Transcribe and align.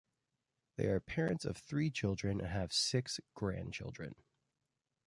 They 0.77 0.87
are 0.87 0.99
parents 0.99 1.45
of 1.45 1.55
three 1.57 1.91
children 1.91 2.39
and 2.41 2.49
have 2.49 2.73
six 2.73 3.19
grandchildren. 3.35 4.15